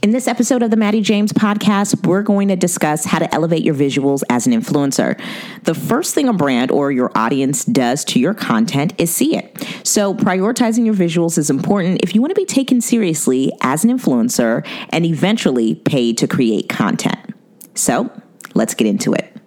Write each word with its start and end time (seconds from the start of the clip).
In 0.00 0.12
this 0.12 0.28
episode 0.28 0.62
of 0.62 0.70
the 0.70 0.76
Maddie 0.76 1.00
James 1.00 1.32
podcast, 1.32 2.06
we're 2.06 2.22
going 2.22 2.46
to 2.48 2.56
discuss 2.56 3.04
how 3.04 3.18
to 3.18 3.34
elevate 3.34 3.64
your 3.64 3.74
visuals 3.74 4.22
as 4.30 4.46
an 4.46 4.52
influencer. 4.52 5.20
The 5.64 5.74
first 5.74 6.14
thing 6.14 6.28
a 6.28 6.32
brand 6.32 6.70
or 6.70 6.92
your 6.92 7.10
audience 7.16 7.64
does 7.64 8.04
to 8.06 8.20
your 8.20 8.32
content 8.32 8.94
is 8.98 9.12
see 9.12 9.36
it. 9.36 9.66
So, 9.82 10.14
prioritizing 10.14 10.84
your 10.84 10.94
visuals 10.94 11.36
is 11.36 11.50
important 11.50 12.02
if 12.04 12.14
you 12.14 12.20
want 12.20 12.30
to 12.30 12.40
be 12.40 12.44
taken 12.44 12.80
seriously 12.80 13.50
as 13.60 13.82
an 13.82 13.90
influencer 13.90 14.64
and 14.90 15.04
eventually 15.04 15.74
paid 15.74 16.16
to 16.18 16.28
create 16.28 16.68
content. 16.68 17.34
So, 17.74 18.08
let's 18.54 18.74
get 18.74 18.86
into 18.86 19.14
it. 19.14 19.37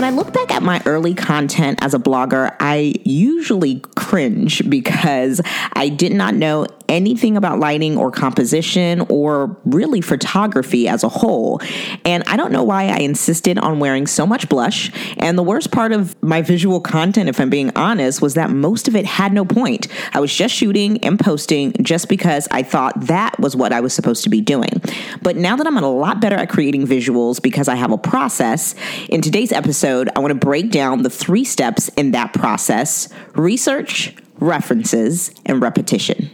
When 0.00 0.10
I 0.10 0.16
look 0.16 0.32
back 0.32 0.50
at 0.50 0.62
my 0.62 0.82
early 0.86 1.12
content 1.12 1.80
as 1.82 1.92
a 1.92 1.98
blogger, 1.98 2.56
I 2.58 2.94
usually 3.04 3.82
cringe 3.96 4.66
because 4.70 5.42
I 5.74 5.90
did 5.90 6.14
not 6.14 6.34
know 6.34 6.66
anything 6.90 7.36
about 7.36 7.60
lighting 7.60 7.96
or 7.96 8.10
composition 8.10 9.06
or 9.08 9.56
really 9.64 10.00
photography 10.00 10.88
as 10.88 11.04
a 11.04 11.08
whole. 11.08 11.60
And 12.04 12.24
I 12.26 12.36
don't 12.36 12.52
know 12.52 12.64
why 12.64 12.88
I 12.88 12.98
insisted 12.98 13.58
on 13.58 13.78
wearing 13.78 14.06
so 14.06 14.26
much 14.26 14.48
blush. 14.48 14.90
And 15.16 15.38
the 15.38 15.42
worst 15.42 15.70
part 15.70 15.92
of 15.92 16.20
my 16.22 16.42
visual 16.42 16.80
content, 16.80 17.28
if 17.28 17.40
I'm 17.40 17.48
being 17.48 17.70
honest, 17.76 18.20
was 18.20 18.34
that 18.34 18.50
most 18.50 18.88
of 18.88 18.96
it 18.96 19.06
had 19.06 19.32
no 19.32 19.44
point. 19.44 19.86
I 20.12 20.20
was 20.20 20.34
just 20.34 20.54
shooting 20.54 21.02
and 21.04 21.18
posting 21.18 21.72
just 21.80 22.08
because 22.08 22.48
I 22.50 22.64
thought 22.64 23.00
that 23.06 23.38
was 23.38 23.54
what 23.54 23.72
I 23.72 23.80
was 23.80 23.94
supposed 23.94 24.24
to 24.24 24.30
be 24.30 24.40
doing. 24.40 24.82
But 25.22 25.36
now 25.36 25.56
that 25.56 25.66
I'm 25.66 25.76
a 25.76 25.88
lot 25.88 26.20
better 26.20 26.36
at 26.36 26.50
creating 26.50 26.86
visuals 26.86 27.40
because 27.40 27.68
I 27.68 27.76
have 27.76 27.92
a 27.92 27.98
process, 27.98 28.74
in 29.08 29.22
today's 29.22 29.52
episode, 29.52 30.10
I 30.16 30.18
want 30.18 30.32
to 30.32 30.46
break 30.46 30.72
down 30.72 31.02
the 31.02 31.10
three 31.10 31.44
steps 31.44 31.88
in 31.90 32.10
that 32.10 32.32
process 32.32 33.08
research, 33.34 34.14
references, 34.40 35.30
and 35.46 35.62
repetition 35.62 36.30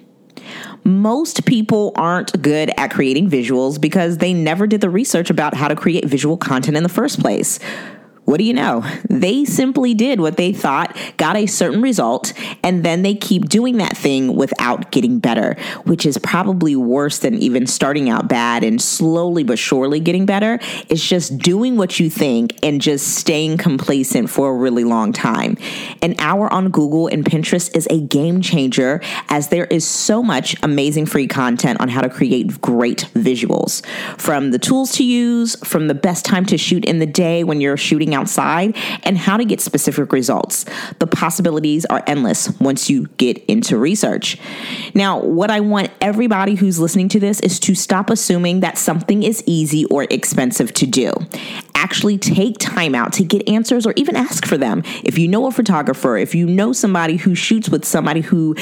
most 0.86 1.44
people 1.46 1.92
aren't 1.96 2.40
good 2.40 2.70
at 2.76 2.92
creating 2.92 3.28
visuals 3.28 3.80
because 3.80 4.18
they 4.18 4.32
never 4.32 4.66
did 4.66 4.80
the 4.80 4.88
research 4.88 5.30
about 5.30 5.52
how 5.54 5.66
to 5.68 5.74
create 5.74 6.04
visual 6.04 6.36
content 6.36 6.76
in 6.76 6.82
the 6.82 6.88
first 6.88 7.20
place 7.20 7.58
what 8.26 8.38
do 8.38 8.44
you 8.44 8.52
know? 8.52 8.84
They 9.08 9.44
simply 9.44 9.94
did 9.94 10.20
what 10.20 10.36
they 10.36 10.52
thought 10.52 10.96
got 11.16 11.36
a 11.36 11.46
certain 11.46 11.80
result, 11.80 12.32
and 12.62 12.84
then 12.84 13.02
they 13.02 13.14
keep 13.14 13.48
doing 13.48 13.78
that 13.78 13.96
thing 13.96 14.34
without 14.34 14.90
getting 14.90 15.20
better, 15.20 15.56
which 15.84 16.04
is 16.04 16.18
probably 16.18 16.76
worse 16.76 17.18
than 17.18 17.34
even 17.34 17.66
starting 17.66 18.10
out 18.10 18.28
bad 18.28 18.64
and 18.64 18.82
slowly 18.82 19.44
but 19.44 19.58
surely 19.58 20.00
getting 20.00 20.26
better. 20.26 20.58
It's 20.88 21.06
just 21.06 21.38
doing 21.38 21.76
what 21.76 22.00
you 22.00 22.10
think 22.10 22.58
and 22.64 22.80
just 22.80 23.14
staying 23.14 23.58
complacent 23.58 24.28
for 24.28 24.50
a 24.50 24.54
really 24.54 24.84
long 24.84 25.12
time. 25.12 25.56
An 26.02 26.16
hour 26.18 26.52
on 26.52 26.70
Google 26.70 27.06
and 27.06 27.24
Pinterest 27.24 27.74
is 27.76 27.86
a 27.90 28.00
game 28.00 28.40
changer 28.40 29.00
as 29.28 29.48
there 29.48 29.66
is 29.66 29.86
so 29.86 30.22
much 30.22 30.56
amazing 30.64 31.06
free 31.06 31.28
content 31.28 31.80
on 31.80 31.88
how 31.88 32.00
to 32.00 32.08
create 32.08 32.60
great 32.60 33.08
visuals. 33.14 33.86
From 34.18 34.50
the 34.50 34.58
tools 34.58 34.92
to 34.92 35.04
use, 35.04 35.54
from 35.64 35.86
the 35.86 35.94
best 35.94 36.24
time 36.24 36.44
to 36.46 36.58
shoot 36.58 36.84
in 36.84 36.98
the 36.98 37.06
day 37.06 37.44
when 37.44 37.60
you're 37.60 37.76
shooting 37.76 38.15
outside 38.16 38.76
and 39.04 39.16
how 39.16 39.36
to 39.36 39.44
get 39.44 39.60
specific 39.60 40.12
results. 40.12 40.64
The 40.98 41.06
possibilities 41.06 41.84
are 41.86 42.02
endless 42.06 42.50
once 42.58 42.90
you 42.90 43.06
get 43.18 43.38
into 43.44 43.78
research. 43.78 44.38
Now, 44.94 45.20
what 45.20 45.50
I 45.50 45.60
want 45.60 45.90
everybody 46.00 46.56
who's 46.56 46.80
listening 46.80 47.08
to 47.10 47.20
this 47.20 47.38
is 47.40 47.60
to 47.60 47.74
stop 47.74 48.10
assuming 48.10 48.60
that 48.60 48.78
something 48.78 49.22
is 49.22 49.42
easy 49.46 49.84
or 49.84 50.04
expensive 50.10 50.72
to 50.74 50.86
do. 50.86 51.12
Actually, 51.74 52.18
take 52.18 52.58
time 52.58 52.94
out 52.94 53.12
to 53.12 53.22
get 53.22 53.48
answers 53.48 53.86
or 53.86 53.92
even 53.96 54.16
ask 54.16 54.46
for 54.46 54.56
them. 54.56 54.82
If 55.04 55.18
you 55.18 55.28
know 55.28 55.46
a 55.46 55.52
photographer, 55.52 56.16
if 56.16 56.34
you 56.34 56.46
know 56.46 56.72
somebody 56.72 57.16
who 57.16 57.34
shoots 57.34 57.68
with 57.68 57.84
somebody 57.84 58.22
who 58.22 58.56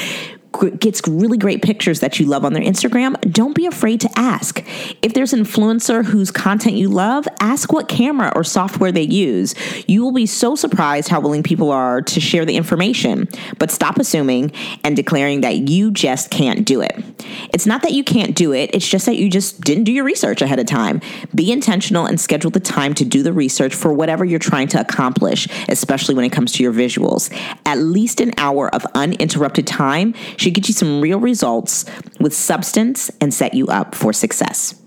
gets 0.79 1.07
really 1.07 1.37
great 1.37 1.61
pictures 1.61 1.99
that 1.99 2.19
you 2.19 2.25
love 2.25 2.45
on 2.45 2.53
their 2.53 2.63
Instagram, 2.63 3.19
don't 3.31 3.55
be 3.55 3.65
afraid 3.65 4.01
to 4.01 4.09
ask. 4.15 4.63
If 5.01 5.13
there's 5.13 5.33
an 5.33 5.43
influencer 5.43 6.05
whose 6.05 6.31
content 6.31 6.75
you 6.75 6.89
love, 6.89 7.27
ask 7.39 7.71
what 7.71 7.87
camera 7.87 8.31
or 8.35 8.43
software 8.43 8.91
they 8.91 9.03
use. 9.03 9.55
You 9.87 10.03
will 10.03 10.13
be 10.13 10.25
so 10.25 10.55
surprised 10.55 11.09
how 11.09 11.19
willing 11.19 11.43
people 11.43 11.71
are 11.71 12.01
to 12.01 12.19
share 12.19 12.45
the 12.45 12.55
information, 12.55 13.27
but 13.59 13.71
stop 13.71 13.97
assuming 13.97 14.51
and 14.83 14.95
declaring 14.95 15.41
that 15.41 15.69
you 15.69 15.91
just 15.91 16.31
can't 16.31 16.65
do 16.65 16.81
it. 16.81 17.03
It's 17.53 17.65
not 17.65 17.81
that 17.83 17.93
you 17.93 18.03
can't 18.03 18.35
do 18.35 18.53
it, 18.53 18.71
it's 18.73 18.87
just 18.87 19.05
that 19.05 19.17
you 19.17 19.29
just 19.29 19.61
didn't 19.61 19.85
do 19.85 19.91
your 19.91 20.03
research 20.03 20.41
ahead 20.41 20.59
of 20.59 20.65
time. 20.65 21.01
Be 21.33 21.51
intentional 21.51 22.05
and 22.05 22.19
schedule 22.19 22.51
the 22.51 22.59
time 22.59 22.93
to 22.95 23.05
do 23.05 23.23
the 23.23 23.33
research 23.33 23.73
for 23.73 23.93
whatever 23.93 24.25
you're 24.25 24.39
trying 24.39 24.67
to 24.69 24.79
accomplish, 24.79 25.47
especially 25.69 26.15
when 26.15 26.25
it 26.25 26.31
comes 26.31 26.51
to 26.53 26.63
your 26.63 26.73
visuals. 26.73 27.31
At 27.65 27.79
least 27.79 28.21
an 28.21 28.33
hour 28.37 28.73
of 28.73 28.85
uninterrupted 28.93 29.67
time 29.67 30.13
should 30.45 30.53
get 30.53 30.67
you 30.67 30.75
some 30.75 31.01
real 31.01 31.19
results 31.19 31.85
with 32.19 32.33
substance 32.33 33.09
and 33.19 33.33
set 33.33 33.55
you 33.55 33.65
up 33.67 33.95
for 33.95 34.13
success. 34.13 34.79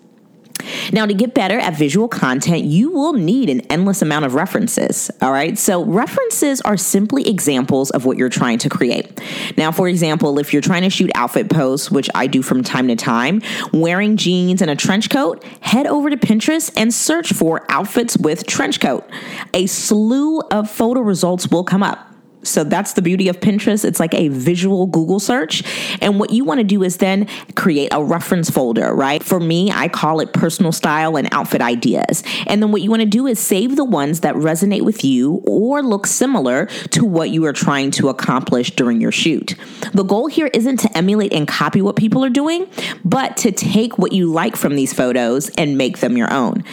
Now, 0.92 1.06
to 1.06 1.14
get 1.14 1.34
better 1.34 1.58
at 1.58 1.76
visual 1.76 2.08
content, 2.08 2.64
you 2.64 2.90
will 2.90 3.12
need 3.12 3.48
an 3.48 3.60
endless 3.62 4.02
amount 4.02 4.24
of 4.24 4.34
references. 4.34 5.10
All 5.20 5.32
right. 5.32 5.56
So, 5.58 5.84
references 5.84 6.60
are 6.60 6.76
simply 6.76 7.28
examples 7.28 7.90
of 7.90 8.04
what 8.04 8.16
you're 8.16 8.28
trying 8.28 8.58
to 8.58 8.68
create. 8.68 9.20
Now, 9.56 9.72
for 9.72 9.88
example, 9.88 10.38
if 10.38 10.52
you're 10.52 10.62
trying 10.62 10.82
to 10.82 10.90
shoot 10.90 11.10
outfit 11.14 11.48
posts, 11.48 11.90
which 11.90 12.08
I 12.14 12.26
do 12.26 12.42
from 12.42 12.62
time 12.62 12.88
to 12.88 12.96
time, 12.96 13.40
wearing 13.72 14.16
jeans 14.16 14.60
and 14.62 14.70
a 14.70 14.76
trench 14.76 15.10
coat, 15.10 15.44
head 15.60 15.86
over 15.86 16.10
to 16.10 16.16
Pinterest 16.16 16.72
and 16.76 16.92
search 16.92 17.32
for 17.32 17.64
outfits 17.68 18.16
with 18.16 18.46
trench 18.46 18.80
coat. 18.80 19.08
A 19.54 19.66
slew 19.66 20.40
of 20.40 20.70
photo 20.70 21.00
results 21.00 21.48
will 21.48 21.64
come 21.64 21.82
up. 21.82 22.07
So 22.48 22.64
that's 22.64 22.94
the 22.94 23.02
beauty 23.02 23.28
of 23.28 23.40
Pinterest. 23.40 23.84
It's 23.84 24.00
like 24.00 24.14
a 24.14 24.28
visual 24.28 24.86
Google 24.86 25.20
search. 25.20 25.62
And 26.00 26.18
what 26.18 26.30
you 26.30 26.44
want 26.44 26.58
to 26.58 26.64
do 26.64 26.82
is 26.82 26.98
then 26.98 27.26
create 27.54 27.88
a 27.92 28.02
reference 28.02 28.50
folder, 28.50 28.94
right? 28.94 29.22
For 29.22 29.40
me, 29.40 29.70
I 29.70 29.88
call 29.88 30.20
it 30.20 30.32
personal 30.32 30.72
style 30.72 31.16
and 31.16 31.28
outfit 31.32 31.60
ideas. 31.60 32.22
And 32.46 32.62
then 32.62 32.72
what 32.72 32.82
you 32.82 32.90
want 32.90 33.02
to 33.02 33.08
do 33.08 33.26
is 33.26 33.38
save 33.38 33.76
the 33.76 33.84
ones 33.84 34.20
that 34.20 34.34
resonate 34.34 34.82
with 34.82 35.04
you 35.04 35.42
or 35.46 35.82
look 35.82 36.06
similar 36.06 36.66
to 36.90 37.04
what 37.04 37.30
you 37.30 37.44
are 37.44 37.52
trying 37.52 37.90
to 37.92 38.08
accomplish 38.08 38.72
during 38.72 39.00
your 39.00 39.12
shoot. 39.12 39.54
The 39.92 40.04
goal 40.04 40.26
here 40.26 40.50
isn't 40.52 40.78
to 40.78 40.96
emulate 40.96 41.32
and 41.32 41.46
copy 41.46 41.82
what 41.82 41.96
people 41.96 42.24
are 42.24 42.30
doing, 42.30 42.66
but 43.04 43.36
to 43.38 43.52
take 43.52 43.98
what 43.98 44.12
you 44.12 44.30
like 44.30 44.56
from 44.56 44.74
these 44.74 44.92
photos 44.92 45.48
and 45.50 45.76
make 45.76 45.98
them 45.98 46.16
your 46.16 46.32
own. 46.32 46.64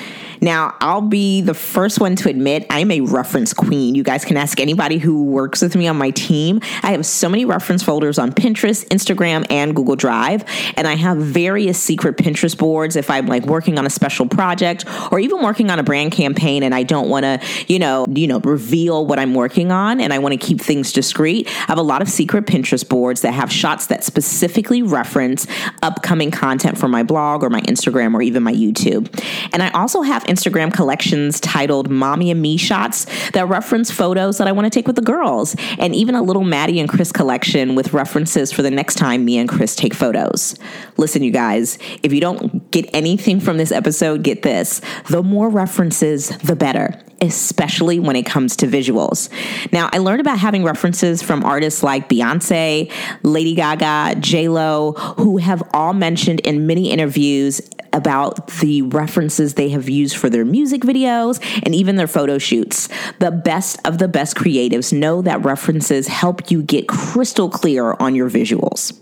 Now, 0.46 0.76
I'll 0.80 1.02
be 1.02 1.42
the 1.42 1.56
first 1.56 2.00
one 2.00 2.16
to 2.18 2.30
admit 2.30 2.68
I'm 2.70 2.92
a 2.92 3.02
reference 3.02 3.52
queen. 3.52 3.96
You 3.96 4.04
guys 4.04 4.24
can 4.24 4.38
ask 4.38 4.60
anybody 4.60 5.00
who 5.00 5.24
works 5.24 5.64
with 5.64 5.76
me 5.76 5.88
on 5.88 5.98
my 5.98 6.12
team. 6.12 6.60
I 6.84 6.92
have 6.92 7.04
so 7.04 7.28
many 7.28 7.46
reference 7.46 7.82
folders 7.82 8.20
on 8.20 8.32
Pinterest, 8.32 8.88
Instagram, 8.90 9.48
and 9.50 9.76
Google 9.76 9.96
Drive, 9.96 10.46
and 10.78 10.88
I 10.88 10.98
have 10.98 11.18
various 11.18 11.82
secret 11.82 12.18
Pinterest 12.18 12.56
boards 12.56 12.96
if 12.96 13.10
I'm 13.10 13.26
like 13.26 13.48
working 13.48 13.80
on 13.80 13.88
a 13.88 13.90
special 13.90 14.28
project 14.28 14.86
or 15.12 15.18
even 15.18 15.42
working 15.42 15.72
on 15.72 15.80
a 15.80 15.84
brand 15.84 16.12
campaign 16.12 16.62
and 16.62 16.76
I 16.76 16.84
don't 16.84 17.10
want 17.10 17.24
to, 17.24 17.42
you 17.68 17.80
know, 17.80 18.06
you 18.14 18.28
know, 18.28 18.40
reveal 18.42 19.04
what 19.04 19.18
I'm 19.18 19.34
working 19.34 19.72
on 19.72 20.00
and 20.00 20.14
I 20.14 20.20
want 20.20 20.34
to 20.34 20.38
keep 20.38 20.62
things 20.62 20.92
discreet. 20.92 21.48
I 21.48 21.66
have 21.70 21.80
a 21.80 21.82
lot 21.82 22.04
of 22.04 22.08
secret 22.08 22.46
Pinterest 22.46 22.88
boards 22.88 23.22
that 23.22 23.32
have 23.32 23.52
shots 23.52 23.88
that 23.88 24.04
specifically 24.04 24.84
reference 24.84 25.48
upcoming 25.82 26.30
content 26.30 26.78
for 26.78 26.88
my 26.88 27.02
blog 27.02 27.42
or 27.42 27.50
my 27.50 27.62
Instagram 27.62 28.14
or 28.14 28.22
even 28.22 28.44
my 28.44 28.54
YouTube. 28.54 29.10
And 29.52 29.64
I 29.64 29.72
also 29.72 30.04
have 30.04 30.24
Instagram 30.35 30.73
collections 30.73 31.40
titled 31.40 31.90
Mommy 31.90 32.29
and 32.31 32.41
Me 32.41 32.57
shots 32.57 33.06
that 33.31 33.47
reference 33.47 33.90
photos 33.90 34.38
that 34.38 34.47
I 34.47 34.51
want 34.51 34.66
to 34.66 34.69
take 34.69 34.88
with 34.88 34.97
the 34.97 35.01
girls, 35.01 35.56
and 35.79 35.96
even 35.96 36.16
a 36.16 36.22
little 36.22 36.44
Maddie 36.44 36.79
and 36.79 36.90
Chris 36.90 37.12
collection 37.12 37.75
with 37.75 37.94
references 37.94 38.51
for 38.51 38.62
the 38.62 38.72
next 38.72 38.96
time 38.96 39.23
me 39.23 39.38
and 39.38 39.47
Chris 39.47 39.75
take 39.75 39.94
photos. 39.94 40.56
Listen, 40.97 41.23
you 41.23 41.31
guys, 41.31 41.78
if 42.03 42.12
you 42.12 42.19
don't 42.19 42.69
get 42.72 42.90
anything 42.94 43.40
from 43.40 43.57
this 43.57 43.72
episode, 43.72 44.23
get 44.23 44.41
this. 44.41 44.81
The 45.09 45.23
more 45.23 45.50
references, 45.50 46.29
the 46.40 46.56
better 46.56 47.02
especially 47.22 48.00
when 48.00 48.16
it 48.16 48.26
comes 48.26 48.56
to 48.58 48.67
visuals. 48.67 49.29
Now, 49.72 49.90
I 49.94 50.00
learned 50.00 50.22
about 50.22 50.40
having 50.40 50.64
references 50.64 51.22
from 51.22 51.44
artists 51.44 51.84
like 51.84 52.09
Beyonce, 52.09 52.91
Lady 53.23 53.56
Gaga, 53.56 54.20
J 54.20 54.47
Lo, 54.47 54.94
who 55.17 55.38
have 55.38 55.64
all 55.73 55.94
mentioned 55.94 56.41
in 56.41 56.67
many 56.67 56.91
interviews 56.91 57.62
about 57.94 58.47
the 58.58 58.82
references 58.82 59.53
they 59.53 59.70
have 59.70 59.88
used 59.90 60.17
for 60.17 60.29
their 60.29 60.46
music 60.46 60.82
videos 60.82 61.40
and 61.64 61.73
even 61.73 61.96
their 61.96 62.08
photo 62.08 62.38
shoots. 62.38 62.90
The 63.20 63.32
best 63.32 63.79
of 63.85 63.97
the 63.97 64.08
best 64.08 64.35
creatives 64.35 64.91
know 64.91 65.22
that 65.22 65.44
references 65.46 66.08
help 66.08 66.52
you 66.52 66.62
get 66.62 66.88
crystal 66.88 67.50
clear 67.50 67.94
on 67.94 68.14
your 68.14 68.29
visuals. 68.29 69.00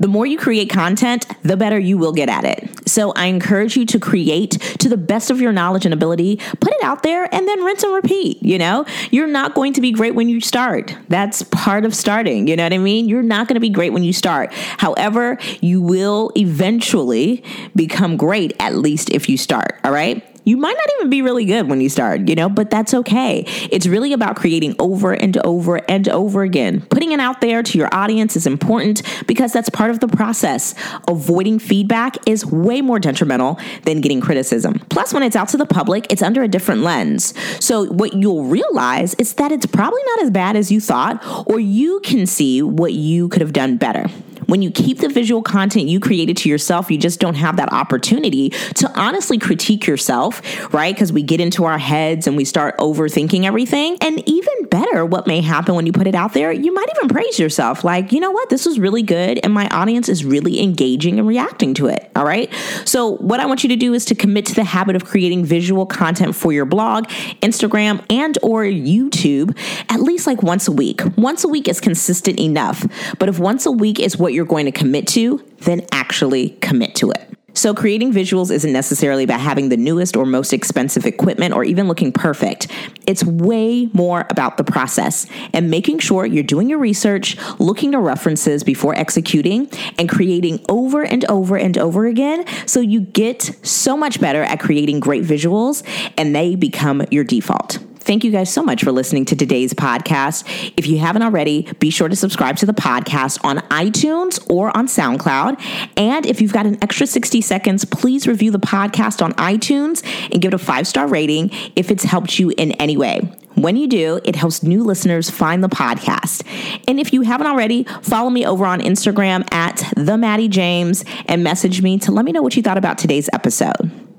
The 0.00 0.08
more 0.08 0.26
you 0.26 0.38
create 0.38 0.70
content, 0.70 1.26
the 1.42 1.56
better 1.56 1.78
you 1.78 1.98
will 1.98 2.12
get 2.12 2.28
at 2.28 2.44
it. 2.44 2.88
So 2.88 3.12
I 3.12 3.26
encourage 3.26 3.76
you 3.76 3.86
to 3.86 4.00
create 4.00 4.52
to 4.80 4.88
the 4.88 4.96
best 4.96 5.30
of 5.30 5.40
your 5.40 5.52
knowledge 5.52 5.84
and 5.84 5.94
ability, 5.94 6.36
put 6.58 6.72
it 6.72 6.82
out 6.82 7.02
there 7.02 7.32
and 7.32 7.46
then 7.46 7.62
rinse 7.62 7.82
and 7.82 7.94
repeat. 7.94 8.42
You 8.42 8.58
know, 8.58 8.86
you're 9.10 9.26
not 9.26 9.54
going 9.54 9.74
to 9.74 9.80
be 9.80 9.92
great 9.92 10.14
when 10.14 10.28
you 10.28 10.40
start. 10.40 10.96
That's 11.08 11.42
part 11.42 11.84
of 11.84 11.94
starting. 11.94 12.48
You 12.48 12.56
know 12.56 12.64
what 12.64 12.72
I 12.72 12.78
mean? 12.78 13.08
You're 13.08 13.22
not 13.22 13.46
going 13.46 13.54
to 13.54 13.60
be 13.60 13.68
great 13.68 13.92
when 13.92 14.02
you 14.02 14.12
start. 14.12 14.52
However, 14.52 15.38
you 15.60 15.82
will 15.82 16.32
eventually 16.36 17.44
become 17.76 18.16
great, 18.16 18.54
at 18.58 18.76
least 18.76 19.10
if 19.10 19.28
you 19.28 19.36
start. 19.36 19.78
All 19.84 19.92
right. 19.92 20.24
You 20.44 20.56
might 20.56 20.76
not 20.76 20.86
even 20.98 21.10
be 21.10 21.22
really 21.22 21.44
good 21.44 21.68
when 21.68 21.80
you 21.80 21.88
start, 21.88 22.28
you 22.28 22.34
know, 22.34 22.48
but 22.48 22.70
that's 22.70 22.94
okay. 22.94 23.44
It's 23.70 23.86
really 23.86 24.12
about 24.12 24.36
creating 24.36 24.74
over 24.78 25.12
and 25.12 25.36
over 25.38 25.76
and 25.76 26.08
over 26.08 26.42
again. 26.42 26.80
Putting 26.82 27.12
it 27.12 27.20
out 27.20 27.40
there 27.40 27.62
to 27.62 27.78
your 27.78 27.88
audience 27.92 28.36
is 28.36 28.46
important 28.46 29.02
because 29.26 29.52
that's 29.52 29.68
part 29.68 29.90
of 29.90 30.00
the 30.00 30.08
process. 30.08 30.74
Avoiding 31.08 31.58
feedback 31.58 32.16
is 32.26 32.46
way 32.46 32.80
more 32.80 32.98
detrimental 32.98 33.58
than 33.84 34.00
getting 34.00 34.20
criticism. 34.20 34.78
Plus, 34.88 35.12
when 35.12 35.22
it's 35.22 35.36
out 35.36 35.48
to 35.48 35.56
the 35.56 35.66
public, 35.66 36.10
it's 36.10 36.22
under 36.22 36.42
a 36.42 36.48
different 36.48 36.82
lens. 36.82 37.34
So, 37.64 37.86
what 37.86 38.14
you'll 38.14 38.44
realize 38.44 39.14
is 39.14 39.34
that 39.34 39.52
it's 39.52 39.66
probably 39.66 40.02
not 40.06 40.22
as 40.22 40.30
bad 40.30 40.56
as 40.56 40.72
you 40.72 40.80
thought, 40.80 41.22
or 41.46 41.60
you 41.60 42.00
can 42.00 42.26
see 42.26 42.62
what 42.62 42.92
you 42.92 43.28
could 43.28 43.42
have 43.42 43.52
done 43.52 43.76
better. 43.76 44.06
When 44.50 44.62
you 44.62 44.72
keep 44.72 44.98
the 44.98 45.08
visual 45.08 45.42
content 45.42 45.86
you 45.86 46.00
created 46.00 46.36
to 46.38 46.48
yourself, 46.48 46.90
you 46.90 46.98
just 46.98 47.20
don't 47.20 47.36
have 47.36 47.56
that 47.58 47.72
opportunity 47.72 48.50
to 48.50 48.90
honestly 49.00 49.38
critique 49.38 49.86
yourself, 49.86 50.42
right? 50.74 50.92
Because 50.92 51.12
we 51.12 51.22
get 51.22 51.40
into 51.40 51.66
our 51.66 51.78
heads 51.78 52.26
and 52.26 52.36
we 52.36 52.44
start 52.44 52.76
overthinking 52.78 53.44
everything. 53.44 53.96
And 54.00 54.28
even 54.28 54.64
better, 54.64 55.06
what 55.06 55.28
may 55.28 55.40
happen 55.40 55.76
when 55.76 55.86
you 55.86 55.92
put 55.92 56.08
it 56.08 56.16
out 56.16 56.34
there, 56.34 56.50
you 56.50 56.74
might 56.74 56.88
even 56.96 57.08
praise 57.08 57.38
yourself 57.38 57.84
like, 57.84 58.10
you 58.10 58.18
know 58.18 58.32
what, 58.32 58.50
this 58.50 58.66
was 58.66 58.80
really 58.80 59.04
good. 59.04 59.38
And 59.44 59.54
my 59.54 59.68
audience 59.68 60.08
is 60.08 60.24
really 60.24 60.60
engaging 60.60 61.20
and 61.20 61.28
reacting 61.28 61.72
to 61.74 61.86
it. 61.86 62.10
All 62.16 62.24
right. 62.24 62.52
So, 62.84 63.18
what 63.18 63.38
I 63.38 63.46
want 63.46 63.62
you 63.62 63.68
to 63.68 63.76
do 63.76 63.94
is 63.94 64.04
to 64.06 64.16
commit 64.16 64.46
to 64.46 64.54
the 64.56 64.64
habit 64.64 64.96
of 64.96 65.04
creating 65.04 65.44
visual 65.44 65.86
content 65.86 66.34
for 66.34 66.52
your 66.52 66.64
blog, 66.64 67.04
Instagram, 67.40 68.04
and 68.10 68.36
or 68.42 68.64
YouTube 68.64 69.56
at 69.88 70.00
least 70.00 70.26
like 70.26 70.42
once 70.42 70.66
a 70.66 70.72
week. 70.72 71.02
Once 71.16 71.44
a 71.44 71.48
week 71.48 71.68
is 71.68 71.80
consistent 71.80 72.40
enough. 72.40 72.84
But 73.18 73.28
if 73.28 73.38
once 73.38 73.66
a 73.66 73.70
week 73.70 74.00
is 74.00 74.16
what 74.16 74.32
you're 74.40 74.46
going 74.46 74.64
to 74.64 74.72
commit 74.72 75.06
to, 75.06 75.44
then 75.58 75.86
actually 75.92 76.48
commit 76.62 76.94
to 76.94 77.10
it. 77.10 77.26
So, 77.52 77.74
creating 77.74 78.14
visuals 78.14 78.50
isn't 78.50 78.72
necessarily 78.72 79.22
about 79.22 79.40
having 79.40 79.68
the 79.68 79.76
newest 79.76 80.16
or 80.16 80.24
most 80.24 80.54
expensive 80.54 81.04
equipment 81.04 81.52
or 81.52 81.62
even 81.62 81.88
looking 81.88 82.10
perfect. 82.10 82.68
It's 83.06 83.22
way 83.22 83.90
more 83.92 84.24
about 84.30 84.56
the 84.56 84.64
process 84.64 85.26
and 85.52 85.70
making 85.70 85.98
sure 85.98 86.24
you're 86.24 86.42
doing 86.42 86.70
your 86.70 86.78
research, 86.78 87.36
looking 87.58 87.92
to 87.92 87.98
references 87.98 88.64
before 88.64 88.94
executing, 88.94 89.68
and 89.98 90.08
creating 90.08 90.64
over 90.70 91.02
and 91.02 91.22
over 91.26 91.58
and 91.58 91.76
over 91.76 92.06
again 92.06 92.46
so 92.66 92.80
you 92.80 93.00
get 93.00 93.42
so 93.62 93.94
much 93.94 94.22
better 94.22 94.42
at 94.42 94.58
creating 94.58 95.00
great 95.00 95.24
visuals 95.24 95.82
and 96.16 96.34
they 96.34 96.54
become 96.54 97.04
your 97.10 97.24
default. 97.24 97.78
Thank 98.00 98.24
you 98.24 98.30
guys 98.30 98.52
so 98.52 98.62
much 98.62 98.82
for 98.82 98.92
listening 98.92 99.26
to 99.26 99.36
today's 99.36 99.74
podcast. 99.74 100.44
If 100.76 100.86
you 100.86 100.98
haven't 100.98 101.22
already, 101.22 101.70
be 101.78 101.90
sure 101.90 102.08
to 102.08 102.16
subscribe 102.16 102.56
to 102.56 102.66
the 102.66 102.72
podcast 102.72 103.44
on 103.44 103.58
iTunes 103.68 104.44
or 104.50 104.74
on 104.76 104.86
SoundCloud. 104.86 105.60
And 105.96 106.24
if 106.24 106.40
you've 106.40 106.52
got 106.52 106.66
an 106.66 106.78
extra 106.82 107.06
60 107.06 107.40
seconds, 107.42 107.84
please 107.84 108.26
review 108.26 108.50
the 108.50 108.58
podcast 108.58 109.22
on 109.22 109.32
iTunes 109.34 110.02
and 110.32 110.40
give 110.40 110.52
it 110.52 110.54
a 110.54 110.58
five 110.58 110.86
star 110.86 111.06
rating 111.06 111.50
if 111.76 111.90
it's 111.90 112.04
helped 112.04 112.38
you 112.38 112.52
in 112.56 112.72
any 112.72 112.96
way. 112.96 113.20
When 113.54 113.76
you 113.76 113.86
do, 113.86 114.20
it 114.24 114.36
helps 114.36 114.62
new 114.62 114.82
listeners 114.82 115.28
find 115.28 115.62
the 115.62 115.68
podcast. 115.68 116.46
And 116.88 116.98
if 116.98 117.12
you 117.12 117.22
haven't 117.22 117.46
already, 117.46 117.84
follow 118.02 118.30
me 118.30 118.46
over 118.46 118.64
on 118.64 118.80
Instagram 118.80 119.46
at 119.52 119.92
the 119.96 120.16
Maddie 120.16 120.48
James 120.48 121.04
and 121.26 121.44
message 121.44 121.82
me 121.82 121.98
to 121.98 122.12
let 122.12 122.24
me 122.24 122.32
know 122.32 122.42
what 122.42 122.56
you 122.56 122.62
thought 122.62 122.78
about 122.78 122.96
today's 122.96 123.28
episode. 123.32 124.09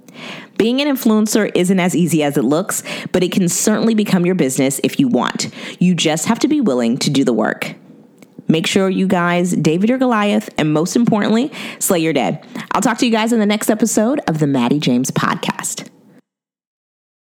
Being 0.62 0.80
an 0.80 0.96
influencer 0.96 1.50
isn't 1.56 1.80
as 1.80 1.96
easy 1.96 2.22
as 2.22 2.38
it 2.38 2.44
looks, 2.44 2.84
but 3.12 3.24
it 3.24 3.31
can 3.31 3.50
certainly 3.50 3.96
become 3.96 4.28
your 4.28 4.36
business 4.36 4.80
if 4.84 5.00
you 5.00 5.08
want. 5.08 5.50
You 5.80 5.96
just 5.96 6.28
have 6.28 6.38
to 6.38 6.48
be 6.48 6.62
willing 6.62 7.00
to 7.00 7.10
do 7.10 7.24
the 7.24 7.34
work. 7.34 7.74
Make 8.48 8.68
sure 8.68 8.88
you 8.88 9.08
guys, 9.08 9.54
David 9.54 9.90
or 9.90 9.98
Goliath, 9.98 10.52
and 10.60 10.72
most 10.72 10.96
importantly, 10.96 11.52
slay 11.80 11.98
your 11.98 12.13
dead. 12.13 12.46
I'll 12.74 12.81
talk 12.81 13.00
to 13.00 13.08
you 13.08 13.12
guys 13.12 13.34
in 13.34 13.40
the 13.40 13.46
next 13.48 13.72
episode 13.72 14.22
of 14.28 14.38
the 14.38 14.46
Maddie 14.46 14.78
James 14.78 15.10
podcast. 15.10 15.90